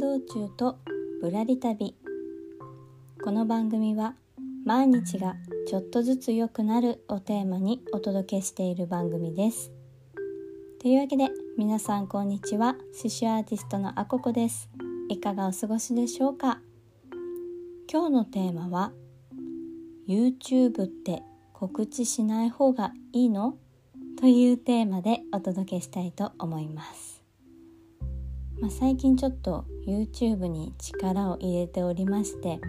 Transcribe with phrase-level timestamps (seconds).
[0.00, 0.78] 道中と
[1.20, 1.94] ぶらり旅。
[3.22, 4.14] この番組は
[4.64, 5.36] 毎日が
[5.68, 9.70] ちょっとずつ良くなるをテーマにお届けしている番組です。
[10.80, 11.28] というわけで
[11.58, 12.76] 皆さんこんにちは。
[12.96, 14.70] 刺繍アーティストのあここです。
[15.10, 16.62] いかがお過ごしでしょうか？
[17.92, 18.92] 今日のテーマは
[20.08, 23.58] YouTube って告知しない方がいいの？
[24.18, 27.09] というテーマでお届けしたいと思います。
[28.60, 32.60] まあ、最近ちょっと YouTube に力を入れておりまして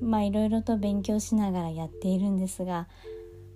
[0.00, 2.88] いろいろと勉強しながらやっているんですが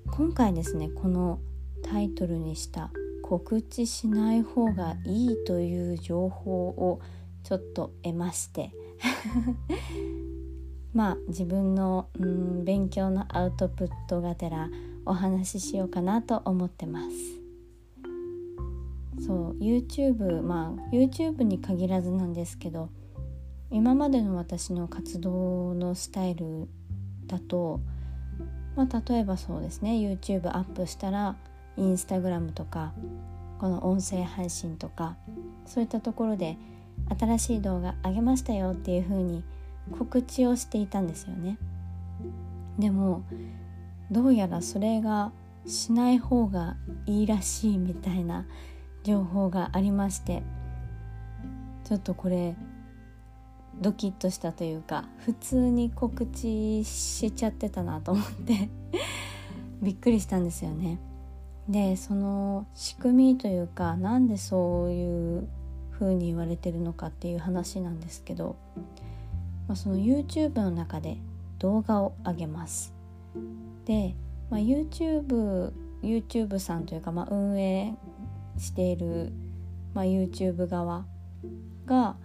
[0.06, 1.40] 今回ですねこの
[1.82, 2.90] タイトルにした
[3.22, 7.00] 「告知しない方がいい」という情報を
[7.42, 8.72] ちょっと得まして
[10.94, 14.70] まあ自分のうん勉強のアウトプットがてら
[15.04, 17.41] お話ししようかなと思ってます。
[19.26, 22.90] そう YouTube まあ YouTube に限らずなんですけど
[23.70, 26.68] 今までの私の活動のスタイル
[27.26, 27.80] だと、
[28.76, 31.36] まあ、例えばそうですね YouTube アップしたら
[31.78, 32.92] Instagram とか
[33.58, 35.16] この音声配信とか
[35.66, 36.58] そういったところで
[37.18, 39.44] 新しい動画上げましたよっていう風に
[39.98, 41.58] 告知をしていたんですよね。
[42.78, 43.24] でも
[44.10, 45.32] どうやらそれが
[45.66, 46.76] しない方が
[47.06, 48.46] いいらしいみたいな
[49.02, 50.42] 情報がありまして
[51.84, 52.54] ちょっとこれ
[53.80, 58.68] ドキッとしたというか普通に告知しちゃってたなと思って
[59.82, 60.98] びっくりしたんですよね。
[61.68, 65.48] でその仕組みというかなんでそういう
[65.92, 68.56] 風に言われてるのかっていう話なんですけど、
[69.68, 71.18] まあ、その YouTube の中で
[71.58, 72.92] 動画を上げます。
[73.84, 74.14] で、
[74.50, 77.94] まあ、YouTube, YouTube さんというか、まあ、運営
[78.58, 79.32] している、
[79.94, 81.04] まあ、YouTube 側
[81.86, 82.16] が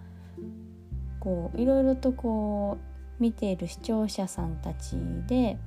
[1.20, 2.78] こういろいろとこ
[3.18, 4.96] う見ている視聴者さんたち
[5.26, 5.58] で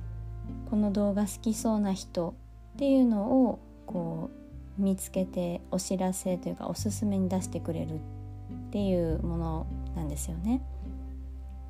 [0.70, 2.34] この動画好きそうな人
[2.74, 4.30] っていうのをこ
[4.78, 7.98] う見つけてお知らせというかおすすめに出してくれるっ
[8.70, 10.62] ていうものなんですよね。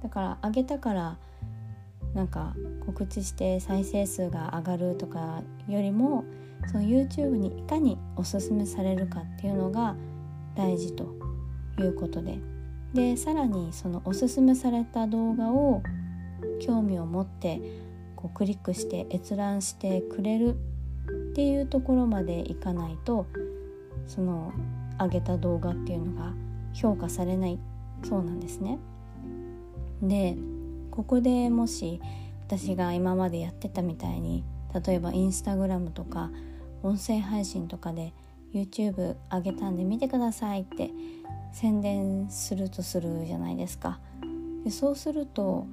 [0.03, 1.19] だからあげたから
[2.15, 6.25] なんか告知して再生数が上がるとかよりも
[6.67, 9.97] その YouTube にいかにおすすめされるかっていうのが
[10.55, 11.05] 大事と
[11.79, 12.39] いうことで
[12.93, 15.83] でさらにそのおすすめされた動画を
[16.61, 17.61] 興味を持って
[18.17, 20.57] こうクリックして閲覧してくれる
[21.31, 23.27] っていうところまでいかないと
[24.07, 24.53] その
[25.01, 26.35] 上げた動画っていうのが
[26.75, 27.59] 評価されない
[28.05, 28.79] そうなんですね。
[30.03, 30.37] で
[30.93, 32.01] ここでもし
[32.47, 34.45] 私が今までやってたみたいに
[34.87, 36.31] 例えばインスタグラムとか
[36.83, 38.13] 音声配信とかで
[38.53, 40.91] YouTube 上げたんで見てくださいって
[41.53, 44.01] 宣伝するとするじゃないですか。
[44.65, 45.67] でそうすると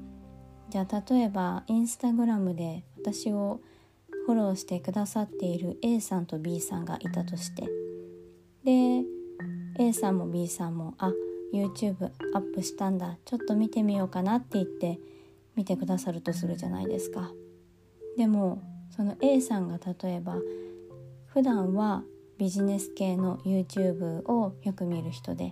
[0.69, 3.59] じゃあ例えばインスタグラムで私を
[4.25, 7.63] フォローしてくださっている A さんと B さんがいたとして
[8.63, 9.03] で
[9.79, 11.12] A さんも B さんもあ
[11.54, 13.18] YouTube アップしたんだ。
[13.26, 15.00] ちょっと見てみようかなって言って
[15.56, 17.32] 見てくださるとするじゃないですか。
[18.18, 20.38] でもその A さんが例えば
[21.28, 22.04] 普段は
[22.38, 25.52] ビジネス系の YouTube をよく見る人で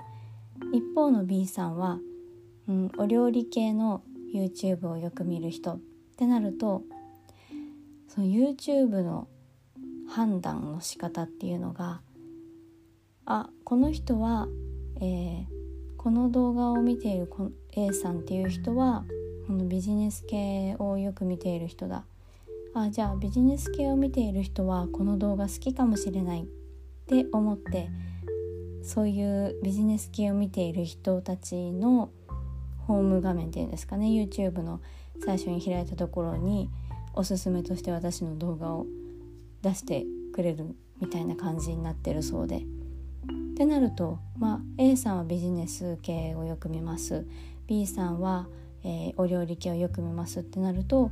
[0.73, 1.99] 一方の B さんは、
[2.67, 4.03] うん、お料理系の
[4.33, 5.73] YouTube をよく見る人。
[5.73, 5.79] っ
[6.17, 6.81] てなると
[8.07, 9.27] その YouTube の
[10.09, 12.01] 判断の仕方っていうのが
[13.25, 14.47] あこの人は、
[14.99, 15.45] えー、
[16.07, 17.27] この動画を見ている
[17.73, 19.03] A さんっていう人は
[19.45, 22.05] このビジネス系をよく見ている人だ
[22.73, 26.45] あじゃあビジネス系を見ている人はこの動画好きかもしれないっ
[27.07, 27.89] て思って
[28.83, 32.09] そういうビジネス系を見ている人たちの
[32.87, 34.79] ホーム画面っていうんですかね YouTube の
[35.25, 36.69] 最初に開いたところに
[37.15, 38.85] おすすめとして私の動画を
[39.61, 42.61] 出してくれるみたいな感じになってるそうで。
[43.57, 47.25] ってなると、まあ、A さんはビジネス系をよく見ます
[47.65, 48.47] B さんは、
[48.83, 51.09] えー、お料理系をよく見ますってなると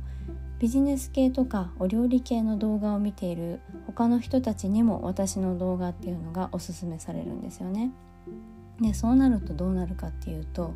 [0.60, 3.58] ビジネス系とかお料理系の動画を見ている
[3.88, 7.90] 他の人たちにも私の動画っていうのがおすすめされるんですよね。
[8.80, 10.72] でそうなるとどうなるかっていうと、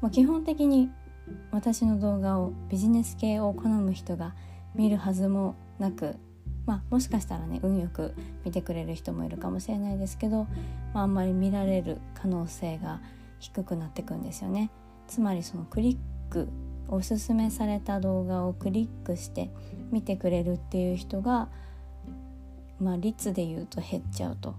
[0.00, 0.90] まあ、基本的に
[1.50, 4.34] 私の動画をビジネス系を好む人が
[4.74, 6.16] 見るはずもなく、
[6.66, 8.14] まあ、もしかしたらね運よく
[8.44, 10.46] 見てくれる人もいるかもしれないですけど、
[10.94, 13.00] まあ、あんまり見られる可能性が
[13.38, 14.70] 低くなってくんですよね。
[15.08, 15.96] つまりそのクリッ
[16.30, 16.48] ク
[16.88, 19.50] おすすめされた動画をクリックして
[19.90, 21.48] 見てくれるっていう人が、
[22.80, 24.54] まあ、率で言うと減っちゃうと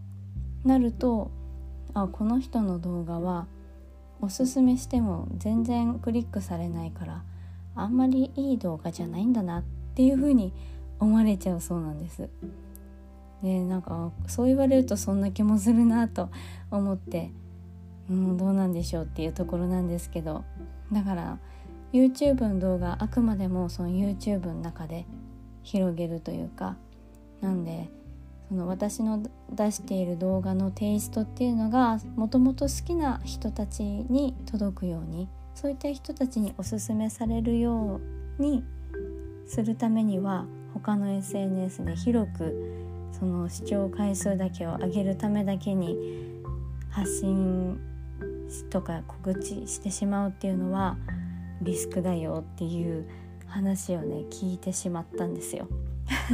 [0.63, 1.31] なると
[1.94, 3.47] あこの人の動画は
[4.21, 7.24] おすすめしても全然クリックされないから
[7.75, 9.63] あんまりいい動画じゃないんだなっ
[9.95, 10.54] ていう風に
[11.01, 12.30] 思われちゃうそうなんです。
[13.44, 16.30] でなんかそう言われるとそんな気もするなと
[16.69, 17.31] 思って
[18.09, 20.44] うんどうなんでしょうっていうところなんですけど
[20.92, 21.39] だから
[21.92, 25.06] YouTube の動画あくまでもその YouTube の中で
[25.63, 26.77] 広げるというか
[27.42, 27.89] なんで
[28.47, 38.00] その私の出している動画のテイストっていうのがもともと好きな人たちに届くようにそういった人たちにおすすめされるよ
[38.39, 38.63] うに
[39.47, 42.81] するためには他の SNS で広く
[43.12, 45.97] その視聴回数だけを上げるためだけに
[46.89, 47.79] 発信
[48.69, 50.97] とか告知してしまうっていうのは
[51.62, 53.07] リスクだよっていう
[53.47, 55.68] 話をね聞いてしまったんですよ。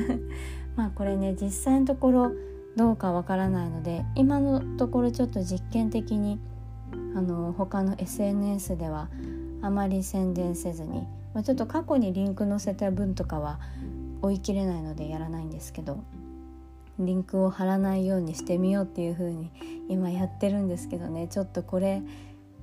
[0.75, 2.31] まあこれね実際のところ
[2.75, 6.39] どうかわからないので今のところちょっと実験的に
[7.15, 9.09] あの他の SNS では
[9.61, 13.59] あまり宣伝せずに、まあ、ちょっと過去にリンク載せた分とかは
[14.27, 16.03] 追い切れないのでやらないんですけど
[16.99, 19.51] リンクを貼らないようにしてみようっていう風に
[19.87, 21.27] 今やってるんですけどね。
[21.27, 22.01] ちょっとこれ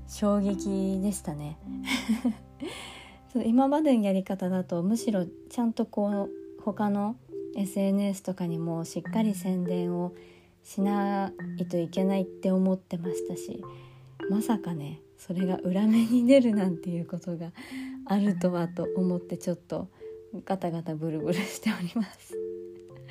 [0.09, 1.57] 衝撃でしたね。
[3.47, 6.31] 今までのやり方だとむしろちゃんとこう
[6.63, 7.17] 他の
[7.57, 10.15] SNS とかにもしっかり宣伝を
[10.63, 13.63] しないといけないって思ってましたし
[14.31, 17.51] まさかねそれが裏目に出るなんていうことが
[18.07, 19.89] あるとはと思ってちょっと
[20.45, 22.35] ガタガタブルブルしております。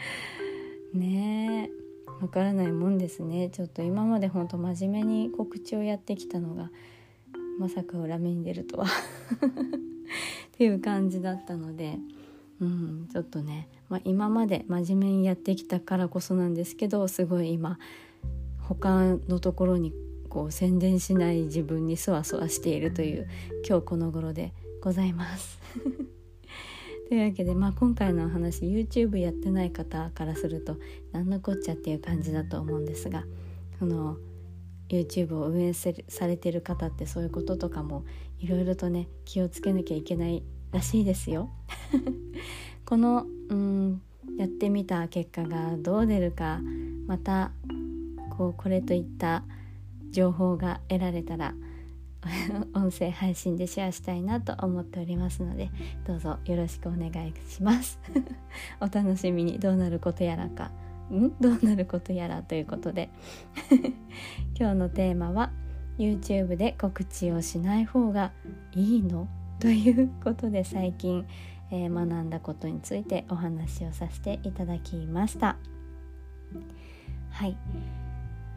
[0.94, 1.84] ねえ。
[2.22, 3.50] わからないもんですね。
[3.50, 6.72] ちょっと今までほんと真面目に告知をやってきたのが
[7.60, 8.86] まさか裏目に出るとは。
[10.54, 11.98] っていう感じだったので
[12.62, 17.80] うんちょっとね、まあ、今まで真面目にやってきたからこそなんですけどすごい今
[18.60, 19.94] 他のところに
[20.30, 23.28] こう宣伝しない自分にそわそわしているという
[23.68, 25.60] 今日この頃でございます。
[27.07, 30.77] というわけで、まあ、今回のお話 YouTube やってない方からすると
[31.11, 33.23] 何のこっちゃっていう感じだと思うんですが
[33.79, 34.17] その
[34.89, 38.05] YouTube を運営されてる方ってそういうこととかも
[38.39, 41.50] いろいろとね気をつけなきゃいけないらしいですよ。
[42.85, 44.01] このうん
[44.38, 46.61] やってみた結果がどう出るか
[47.07, 47.51] また
[48.38, 49.44] こうこれといった
[50.11, 51.53] 情報が得られたら
[52.74, 55.70] 音声配信でシェアしたいなと思っておりますので
[56.06, 58.00] どうぞよろしくお願いします。
[58.80, 59.60] お楽しみに。
[59.60, 60.72] どうなることやらか。
[61.12, 61.30] ん？
[61.40, 63.10] どうなることやらということで。
[64.58, 65.52] 今日のテーマは
[65.98, 68.31] YouTube で告知をしない方が
[68.74, 69.28] いいの？
[69.60, 71.25] ということで最近、
[71.72, 75.58] えー、学んだことについてお話をさせていただきました。
[77.30, 77.58] はい。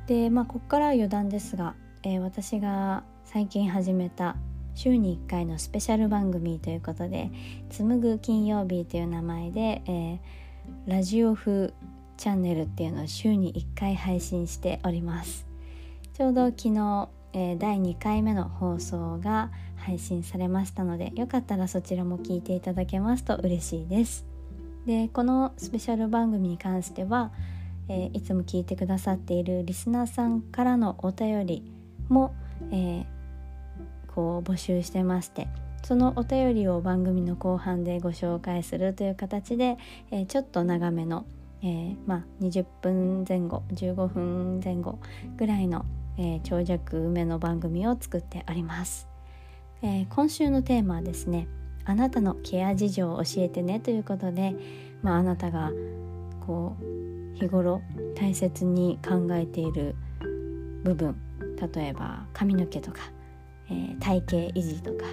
[0.07, 4.37] でまあここからは余談ですが、えー、私が最近始めた
[4.77, 7.31] 週に1回のスペシャル番組ということで
[7.69, 10.19] 「紡ぐ金曜日」という名前で、えー、
[10.87, 11.75] ラジオ風
[12.17, 15.45] チャンネルっていうのを週に1回配信しております。
[16.15, 24.25] ちょうど昨日、えー、第2回目の放送が配信されましたのでよかったらそちらも聞いていただけますと嬉しいです。
[24.87, 27.33] でこのスペシャル番組に関しては、
[27.89, 31.73] えー、いつも聞いてくださっているリスナーさんからのお便り
[32.09, 32.33] も、
[32.71, 33.16] えー、
[34.17, 35.47] こう募集してまして
[35.85, 39.77] そのお便りを番組の後半でご紹介するという形で、
[40.11, 41.27] えー、ちょっと長めの、
[41.63, 44.99] えー、まあ、20分前後15分前後
[45.37, 45.85] ぐらいの、
[46.19, 49.07] えー、長尺めの番組を作っております、
[49.83, 51.47] え今週のテーマはですね
[51.85, 54.57] あなたのケア事情を教えてねということで、
[55.03, 55.71] まあ、あなたが
[56.45, 57.81] こう日頃
[58.17, 59.95] 大切に考えている
[60.83, 61.17] 部分
[61.75, 62.99] 例えば髪の毛とか
[63.71, 65.05] えー、体型維持とか、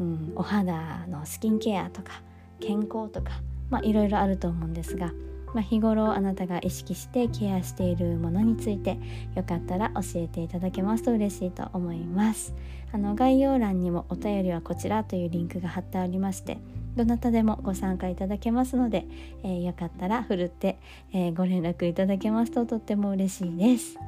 [0.00, 2.22] うん、お肌のスキンケアとか
[2.60, 5.12] 健康とか、まあ、いろいろあると思うんですが、
[5.54, 8.98] まあ、日頃あなたが意識してケアしているものについて
[9.34, 12.54] よかったら教えていただけますと嬉しいと思います。
[12.92, 16.58] あの概要欄にもお便りはこちらというリンクが貼ってありまして
[16.94, 19.06] どなたでもご参加いただけますので、
[19.42, 20.78] えー、よかったらふるって、
[21.12, 23.98] えー、ご連絡いただけますととっても嬉しいです。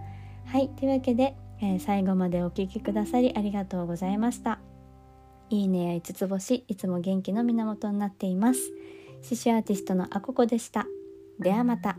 [0.44, 4.60] はいというわけでえー、最後までお聴きくださりありがとうございました。
[5.48, 8.70] いいねや5つ星、いつも元気の源になっています。
[9.22, 10.86] 刺繍アーティストのあここでした。
[11.38, 11.96] ではまた。